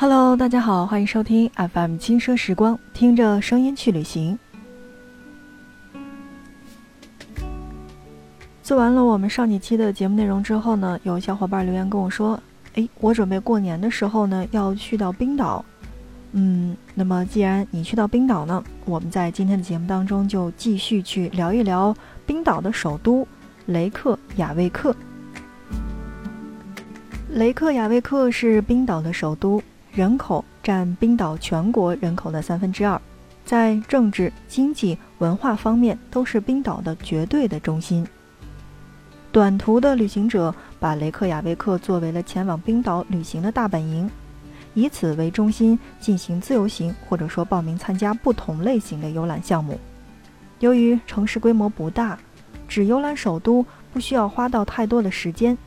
[0.00, 4.38] Hello，大家好，欢迎收听 FM 轻奢时光，听着声音去旅行。
[8.62, 12.40] 做完了我们上几期的节目内容之后呢，有小伙伴留言跟我说
[12.74, 15.64] ：“诶，我准备过年的时候呢要去到冰岛。”
[16.30, 21.92] 嗯，那么既然你去到冰岛呢，我们在今天的节目当中就继续去聊一聊
[22.24, 23.26] 冰岛的首都
[23.66, 24.94] 雷克雅未克。
[27.30, 29.60] 雷克雅未克是冰岛的首都，
[29.98, 33.02] 人口占冰岛全国人口的三分之二，
[33.44, 38.06] 在政治、经济、文化方面都是冰岛的绝对的中心。
[39.32, 44.08] 短途的旅行者把雷克雅未克作为了前往冰岛旅行的大本营。
[44.72, 49.80] 以此为中心进行自由行，或者说报名参加不同类型的游览项目。
[50.60, 52.16] 由于城市规模不大，
[52.68, 55.58] 只游览首都不需要花到太多的时间。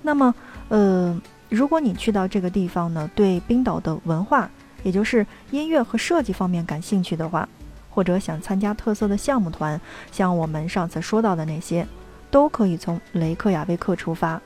[0.00, 0.32] 那么，
[0.68, 1.20] 呃，
[1.54, 4.50] 如果你去到这个地方呢，对冰岛的文化，
[4.82, 7.48] 也就是音乐和设计方面感兴趣的话，
[7.88, 9.80] 或者想参加特色的项目团，
[10.10, 11.86] 像我们上次说到的那些，
[12.28, 14.42] 都可以从雷克雅未克出发。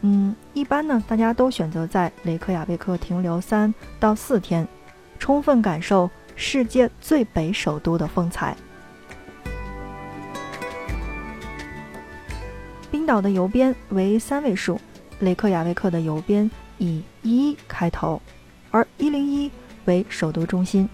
[0.00, 4.66] 嗯，一般呢，大家都选择在雷克雅未克停留三到四天，
[5.18, 8.56] 充分感受世界最北首都的风采。
[12.90, 14.80] 冰岛的邮编为三位数，
[15.20, 18.20] 雷克雅未克的邮编以一开头，
[18.70, 19.50] 而一零一
[19.86, 20.88] 为首都中心，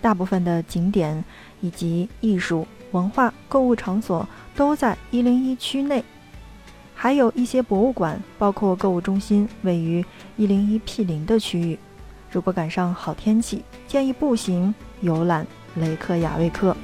[0.00, 1.22] 大部分的景点
[1.60, 6.02] 以及艺术、文化、购物场所都在一零一区内。
[6.94, 10.04] 还有一些博物馆，包括购物中心，位于
[10.36, 11.78] 一零一 P 零的区域。
[12.30, 15.46] 如果赶上好天气，建议步行游览
[15.76, 16.76] 雷克雅未克。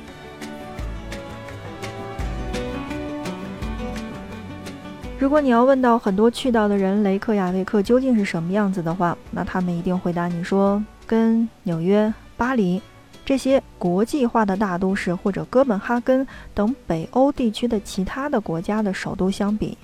[5.17, 12.83] 如果你要问到很多去到的人雷克雅未克究竟是什么样子的话，那他们一定回答你说，跟纽约、巴黎
[13.25, 19.79] 这些国际化的大都市，或者哥本哈根等北欧地区的其他的国家的首都相比。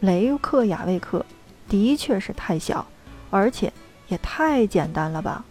[0.00, 1.24] 雷克雅未克
[1.66, 2.86] 的确是太小，
[3.30, 3.72] 而且
[4.08, 5.44] 也太简单了吧，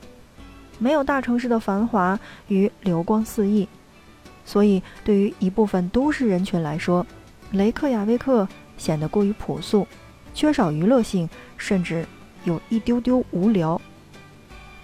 [0.78, 2.18] 没有大城市的繁华
[2.48, 3.68] 与流光四溢，
[4.46, 7.06] 所以对于一部分都市人群来说，
[7.52, 8.48] 雷克雅未克
[8.84, 9.88] 显得过于朴素，
[10.34, 12.06] 缺少娱乐性，甚至
[12.44, 13.80] 有一丢丢无聊。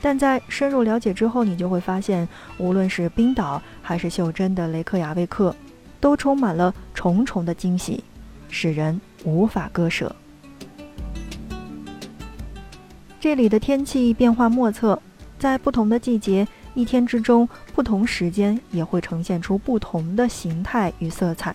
[0.02, 2.26] 但在深入了解之后，你就会发现，
[2.58, 5.54] 无论是冰岛还是袖珍的雷克雅未克，
[6.00, 8.02] 都充满了重重的惊喜，
[8.48, 9.02] 使人。
[9.26, 10.16] 无法割舍。
[13.20, 14.98] 这里的天气变化莫测，
[15.38, 17.46] 在不同的季节，一天之中
[17.76, 21.54] 不同时间也会呈现出不同的形态与色彩。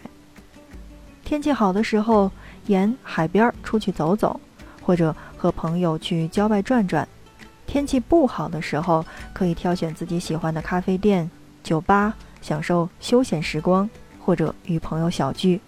[1.35, 2.31] 天气好的时候，
[2.67, 4.41] 沿海边出去走走，
[4.81, 7.05] 或者和朋友去郊外转转；
[7.67, 11.29] 天气不好的时候，可以挑选自己喜欢的咖啡店、
[11.65, 13.91] 酒吧，享受休闲时光，
[14.21, 15.61] 或者与朋友小聚。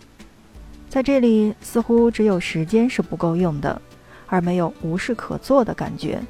[0.89, 3.83] 在这里，似乎只有时间是不够用的，
[4.29, 6.23] 而没有无事可做的感觉。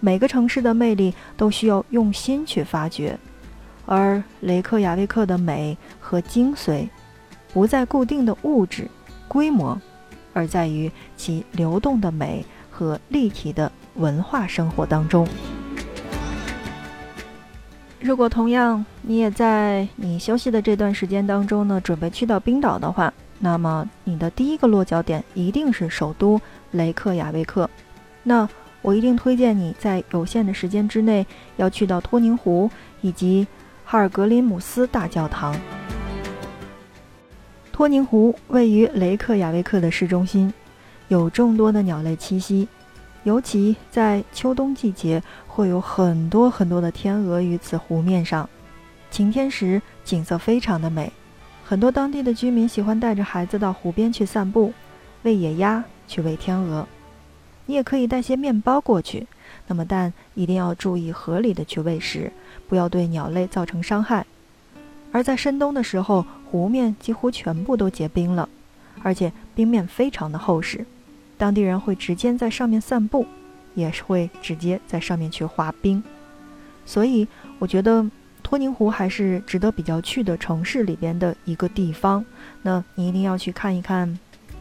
[0.00, 3.18] 每个城市的魅力都需要用心去发掘，
[3.84, 6.88] 而雷克雅未克的美和精髓，
[7.54, 8.90] 不在固定的物质
[9.28, 9.80] 规模，
[10.32, 15.26] 而在于其流动的美和立体的文化生活当中。
[18.00, 23.10] 如果同样你也在你休息的这段时间当中呢，准备去到冰岛的话。
[23.38, 26.40] 那么，你的第一个落脚点一定是首都
[26.72, 27.68] 雷克雅未克。
[28.22, 28.48] 那
[28.82, 31.26] 我一定推荐你在有限的时间之内
[31.56, 33.46] 要去到托宁湖以及
[33.84, 35.54] 哈尔格林姆斯大教堂。
[37.74, 40.54] 托宁湖位于雷克雅未克的市中心，
[41.08, 42.68] 有众多的鸟类栖息，
[43.24, 48.48] 尤其在秋冬季节会有很多很多的天鹅于此湖面上。
[49.10, 51.12] 晴天时景色非常的美。
[51.64, 54.72] 很多当地的居民喜欢带着孩子到湖边去散步，
[55.24, 56.86] 喂野鸭，去喂天鹅。
[57.66, 59.26] 你也可以带些面包过去，
[59.66, 62.30] 那么但一定要注意合理的去喂食，
[62.68, 64.24] 不要对鸟类造成伤害。
[65.10, 66.24] 而在深冬的时候，
[66.54, 68.48] 湖面几乎全部都结冰了，
[69.02, 70.86] 而且冰面非常的厚实，
[71.36, 73.26] 当地人会直接在上面散步，
[73.74, 76.00] 也是会直接在上面去滑冰。
[76.86, 77.26] 所以
[77.58, 78.08] 我觉得。
[78.44, 82.22] 托宁湖还是值得比较去的城市里边的一个地方，
[82.60, 84.18] 那你一定要去看一看，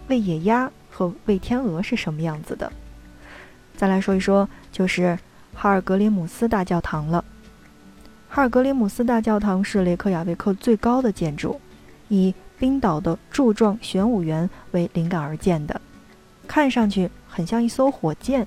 [0.08, 2.72] 喂野鸭和喂天鹅是什么样子的。
[3.76, 5.20] 再来说一说，就是
[5.54, 7.26] 哈尔格林姆斯大教堂了。
[8.30, 11.60] 哈尔格林姆斯大教堂是雷克雅未克最高的建筑，
[12.14, 15.82] 以冰岛的柱状玄武园为灵感而建的，
[16.48, 18.46] 看上去很像一艘火箭。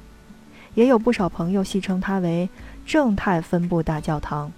[0.75, 2.49] 也有不少朋友戏称它为
[2.87, 4.53] 正态分布大教堂。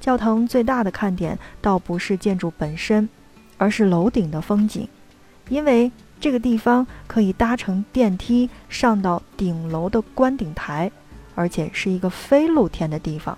[0.00, 3.08] 教堂最大的看点倒不是建筑本身，
[3.58, 4.88] 而是楼顶的风景，
[5.48, 5.90] 因为
[6.20, 10.90] 这个地方可以搭乘电梯上到顶楼的观顶台，
[11.34, 13.36] 而且是一个非露天的地方，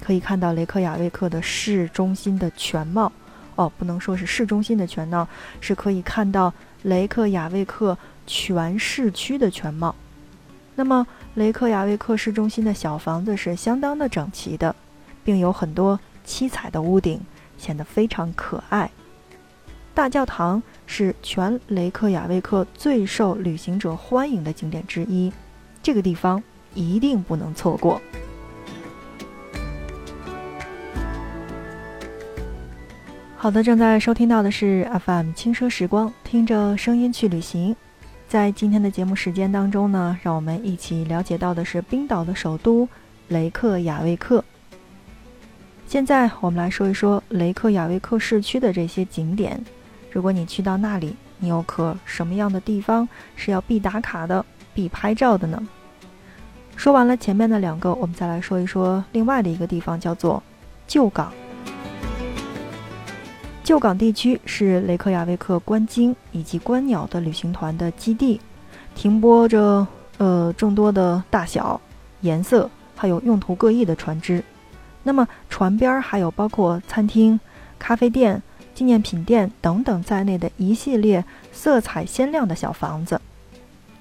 [0.00, 3.10] 可以看到雷克雅未克的市中心的全貌。
[3.56, 5.28] 哦，不能说是市中心的全貌，
[5.60, 6.52] 是可以看到
[6.82, 7.96] 雷克雅未克
[8.26, 9.94] 全市区的全貌。
[10.74, 14.74] 那么，雷克雅未克市中心的小房子是相当的整齐的。
[15.24, 17.18] 并有很多七彩的屋顶，
[17.56, 18.90] 显得非常可爱。
[19.94, 25.32] 大教堂是全雷克雅未克最受旅行者欢迎的景点之一，
[25.82, 26.42] 这个地方
[26.74, 27.98] 一定不能错过。
[33.44, 37.76] 好的，正在收听到的是 FM 轻奢时光，听着声音去旅行。
[38.26, 42.88] 在今天的节目时间当中呢，让我们一起了解到的是冰岛的首都
[43.28, 44.42] 雷克雅未克。
[45.86, 49.62] 现在我们来说一说雷克雅未克市区的这些景点。
[50.10, 53.06] 如果你去到那里，你有可什么样的地方
[53.36, 54.42] 是要必打卡的、
[54.72, 55.62] 必拍照的呢？
[56.76, 60.42] 说完了前面的两个，我们再来说一说另外的一个地方，叫做
[60.86, 61.30] 旧港。
[63.64, 68.38] 旧港地区是雷克雅未克观鲸以及观鸟的旅行团的基地，
[68.94, 69.86] 停泊着
[70.18, 71.80] 呃众多的大小、
[72.20, 74.44] 颜色还有用途各异的船只。
[75.02, 77.40] 那么船边还有包括餐厅、
[77.78, 78.42] 咖啡店、
[78.74, 83.18] 纪念品店等等在内的一系列色彩鲜亮的小房子，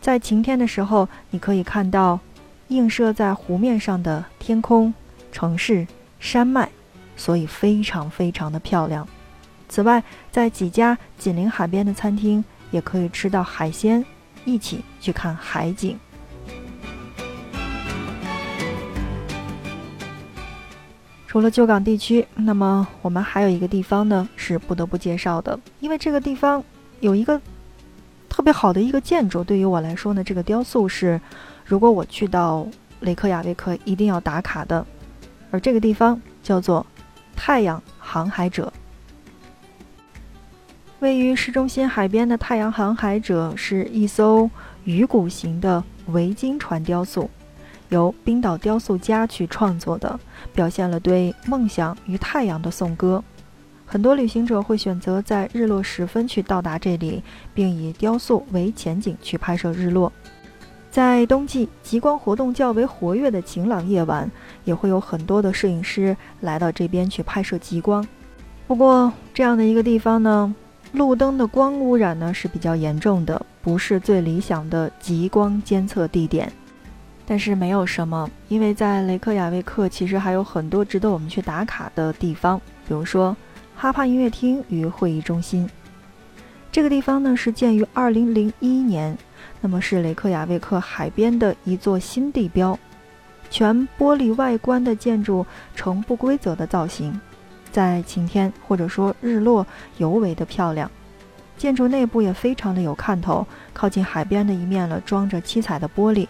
[0.02, 2.20] 在晴天的时候，你可以看到
[2.68, 4.94] 映射在湖面上的天空、
[5.32, 5.88] 城市、
[6.20, 6.68] 山脉，
[7.16, 9.08] 所以非常非常的漂亮。
[9.70, 14.06] 此外，在几家紧邻海边的餐厅，也可以吃到海鲜，
[14.46, 15.98] 一起去看海景。
[21.28, 26.64] 除了旧港地区，那么我们还有一个地方呢是不得不介绍的，因为这个地方
[27.00, 27.42] 有一个
[28.30, 31.20] 特别好的一个建筑，对于我来说呢，这个雕塑是
[31.66, 32.68] 如果我去到
[33.00, 34.86] 雷克雅未克一定要打卡的，
[35.50, 36.86] 而这个地方叫做
[37.36, 38.72] 太阳航海者。
[41.04, 44.50] 位于市中心海边的太阳航海者是一艘
[44.86, 47.30] 鱼骨形的维京船雕塑。
[47.90, 50.18] 由冰岛雕塑家去创作的，
[50.54, 53.22] 表现了对梦想与太阳的颂歌。
[53.86, 57.22] 很多旅行者会选择在日落时分去到达这里，
[57.54, 60.10] 并以雕塑为前景去拍摄日落。
[60.90, 64.32] 在冬季极光活动较为活跃的晴朗夜晚，
[64.64, 68.08] 也会有很多的摄影师来到这边去拍摄极光。
[68.68, 70.56] 不过，这样的一个地方呢，
[70.94, 76.50] 路灯的光污染呢是比较严重的，不是最理想的极光监测地点。
[77.26, 83.36] 但是没有什么，因为在雷克雅未克其实还有很多值得我们去打卡的地方，比如说
[83.76, 85.68] 哈帕音乐厅与会议中心。
[86.72, 89.18] 这个地方呢是建于2001年，
[89.62, 92.78] 那么是雷克雅未克海边的一座新地标，
[93.50, 95.46] 全玻璃外观的建筑
[95.76, 97.20] 呈不规则的造型，
[97.74, 100.90] 在晴天或者说日落尤为的漂亮。
[101.58, 106.28] 建筑内部也非常的有看头，靠近海边的一面呢装着七彩的玻璃。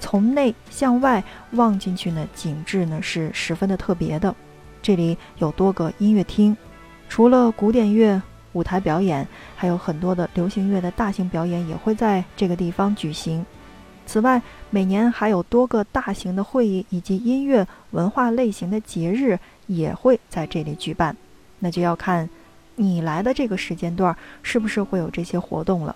[0.00, 1.22] 从内向外
[1.52, 4.34] 望进去呢，景致呢是十分的特别的。
[4.82, 6.54] 这里有多个音乐厅，
[7.08, 8.20] 除了古典乐
[8.52, 9.26] 舞台表演，
[9.56, 13.44] 还有很多的流行乐的大型表演也会在这个地方举行。
[14.06, 21.16] 此外，每年还有多个大型的会议以及音乐文化类型的节日也会在这里举办。
[21.58, 22.28] 那就要看
[22.76, 25.94] 你来的这个时间段是不是会有这些活动了。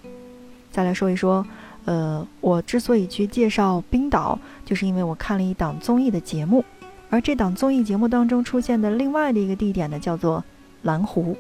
[0.71, 1.47] 再来说一说。
[1.85, 6.63] 呃，我之所以去介绍冰岛，就是因为我看了一档综艺的节目，
[7.09, 10.45] 而这档综艺节目当中出现的另外的一个地点呢，叫做
[10.83, 11.35] 蓝湖。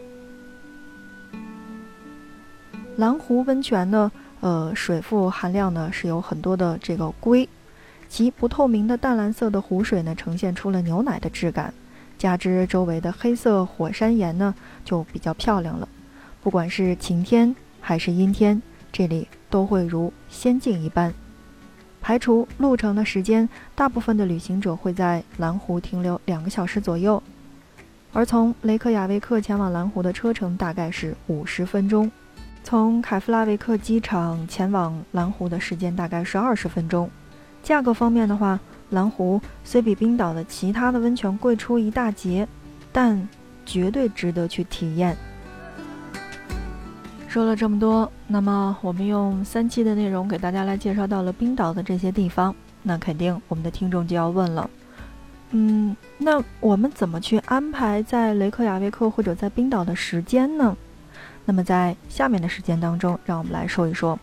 [2.97, 7.47] 蓝湖温泉呢，呃，水富含量呢是有很多的这个硅，
[8.09, 11.75] 其不透明的淡蓝色的湖水呢，呈现出了牛奶的质感，
[12.19, 15.89] 加之周围的黑色火山岩呢，就比较漂亮了。
[16.43, 18.61] 不管是晴天还是阴天。
[18.91, 21.13] 这里都会如仙境一般。
[22.01, 27.23] 排除路程的时间，大部分的旅行者会在蓝湖停留两个小时左右。
[28.15, 32.11] 而从雷克雅未克前往蓝湖的车程大概是五十分钟。
[32.65, 37.11] 从凯夫拉维克机场前往蓝湖的时间大概是二十分钟。
[37.63, 38.59] 价格方面的话，
[38.91, 42.47] 蓝湖虽比冰岛的其他的温泉贵出一大截，
[42.93, 43.29] 但
[43.67, 45.17] 绝对值得去体验。
[47.29, 52.55] 说了这么多，那么我们用三期的内容给大家来介绍到了冰岛的这些地方。
[52.83, 54.71] 那肯定我们的听众就要问了，
[55.51, 60.75] 嗯，那我们怎么去安排在雷克雅未克或者在冰岛的时间呢？
[61.45, 64.19] 那么在下面的时间当中，让我们来说一说，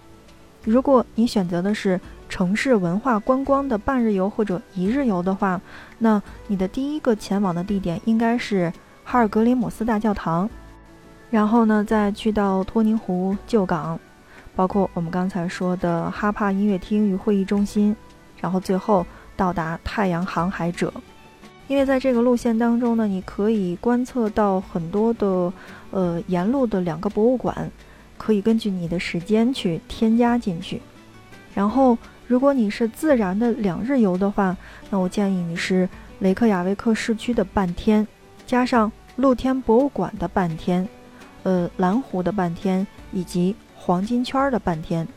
[0.64, 2.00] 如果你选择的是
[2.36, 5.62] 城市文化观光的半日游或者一日游的话，
[6.00, 8.74] 那你的第一个前往的地点应该是
[9.06, 10.50] 哈尔格林姆斯大教堂，
[11.30, 13.98] 然后呢，再去到托宁湖旧港。
[14.54, 17.96] 包括我们刚才说的哈帕音乐厅与会议中心，
[18.42, 19.06] 然后最后
[19.38, 20.94] 到达太阳航海者。
[21.70, 25.54] 因为在这个路线当中呢，你可以观测到很多的
[25.92, 27.72] 呃沿路的两个博物馆，
[28.18, 30.82] 可以根据你的时间去添加进去。
[31.54, 34.56] 然后，如果你是自然的两日游的话，
[34.90, 35.88] 那我建议你是
[36.20, 38.08] 雷克雅未克市区的半天，
[38.46, 40.88] 加上露天博物馆的半天，
[41.44, 43.56] 呃蓝湖的半天，以及。
[43.78, 45.08] 黄金圈的半天，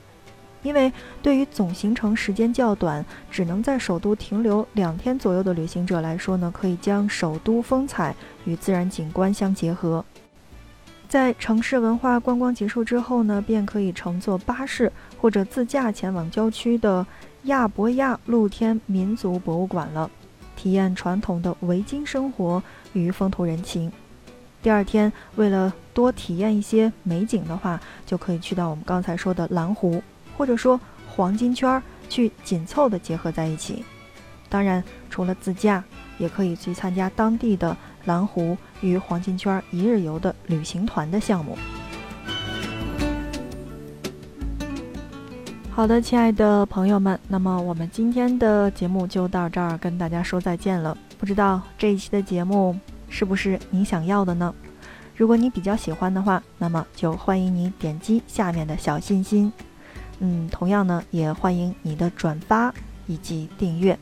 [0.62, 10.04] 因为对于总行程时间较短，只能在首都停留两天左右的旅行者来说呢，可以将首都风采与自然景观相结合。
[11.08, 17.06] 在城市文化观光结束之后呢，便可以乘坐巴士或者自驾前往郊区的
[17.44, 20.10] 亚伯亚露天民族博物馆了，
[20.54, 22.62] 体验传统的维京生活
[22.92, 23.90] 与风土人情。
[24.62, 30.02] 第二天，为了多体验一些美景的话，就可以去到我们刚才说的蓝湖，
[30.36, 33.82] 或者说黄金圈儿，去紧凑的结合在一起。
[34.50, 35.82] 当然，除了自驾，
[36.18, 37.74] 也可以去参加当地的
[38.08, 41.56] 蓝湖与黄金圈一日游的旅行团的项目。
[45.70, 50.96] 好的，亲爱的朋友们，那么我们今天的节目就到这儿，跟大家说再见了。
[51.18, 52.74] 不知道这一期的节目。
[53.10, 54.54] 是不是你想要的呢？
[55.16, 59.50] 如果你比较喜欢的话，那么就欢迎你点击下面的小心心。
[60.18, 62.70] 嗯，同样呢，也欢迎你的转发
[63.06, 63.98] 以及订阅。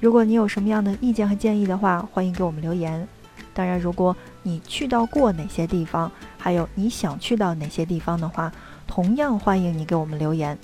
[0.00, 3.06] 如果你有什么样的意见和建议的话，欢迎给我们留言。
[3.54, 8.52] 当然，如果你去到过哪些地方，还有你想去到哪些地方的话，
[8.86, 10.58] 同样欢迎你给我们留言。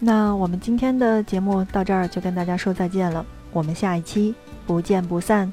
[0.00, 4.34] 那我们今天的节目到这儿就跟大家说再见了，我们下一期
[4.66, 5.52] 不见不散。